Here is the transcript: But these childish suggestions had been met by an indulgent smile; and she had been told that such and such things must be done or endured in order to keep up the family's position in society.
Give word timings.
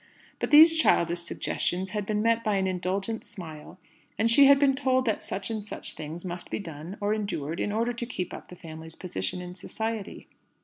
But 0.39 0.49
these 0.49 0.75
childish 0.75 1.19
suggestions 1.19 1.91
had 1.91 2.07
been 2.07 2.23
met 2.23 2.43
by 2.43 2.55
an 2.55 2.65
indulgent 2.65 3.23
smile; 3.23 3.77
and 4.17 4.31
she 4.31 4.45
had 4.45 4.57
been 4.59 4.73
told 4.73 5.05
that 5.05 5.21
such 5.21 5.51
and 5.51 5.63
such 5.63 5.93
things 5.93 6.25
must 6.25 6.49
be 6.49 6.57
done 6.57 6.97
or 6.99 7.13
endured 7.13 7.59
in 7.59 7.71
order 7.71 7.93
to 7.93 8.05
keep 8.07 8.33
up 8.33 8.49
the 8.49 8.55
family's 8.55 8.95
position 8.95 9.43
in 9.43 9.53
society. 9.53 10.27